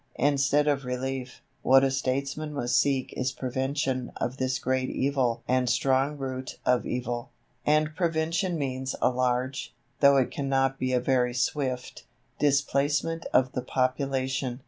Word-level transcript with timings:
Instead 0.17 0.67
of 0.67 0.83
relief, 0.83 1.43
what 1.61 1.83
a 1.83 1.91
statesman 1.91 2.53
must 2.53 2.75
seek 2.75 3.13
is 3.15 3.31
prevention 3.31 4.11
of 4.17 4.37
this 4.37 4.57
great 4.57 4.89
evil 4.89 5.43
and 5.47 5.69
strong 5.69 6.17
root 6.17 6.57
of 6.65 6.87
evil; 6.87 7.29
and 7.67 7.95
prevention 7.95 8.57
means 8.57 8.95
a 8.99 9.11
large, 9.11 9.75
though 9.99 10.17
it 10.17 10.31
cannot 10.31 10.79
be 10.79 10.91
a 10.91 10.99
very 10.99 11.35
swift, 11.35 12.07
displacement 12.39 13.27
of 13.31 13.51
the 13.51 13.61
population. 13.61 14.59